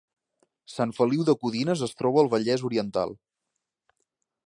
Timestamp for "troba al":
2.01-2.33